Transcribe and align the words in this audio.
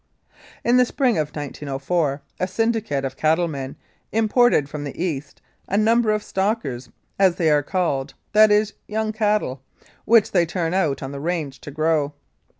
In 0.63 0.77
the 0.77 0.85
spring 0.85 1.19
of 1.19 1.27
1904 1.27 2.23
a 2.39 2.47
syndicate 2.47 3.05
of 3.05 3.15
cattle 3.15 3.47
men 3.47 3.75
im 4.11 4.27
ported, 4.27 4.67
from 4.67 4.83
the 4.83 4.99
East, 4.99 5.43
a 5.67 5.77
number 5.77 6.09
of 6.09 6.23
"stackers," 6.23 6.89
as 7.19 7.35
they 7.35 7.51
are 7.51 7.61
called 7.61 8.15
that 8.33 8.49
is, 8.49 8.73
young 8.87 9.11
cattle 9.13 9.61
which 10.05 10.31
they 10.31 10.47
turned 10.47 10.73
out 10.73 11.03
on 11.03 11.11
the 11.11 11.19
range 11.19 11.61
to 11.61 11.69
grow. 11.69 12.13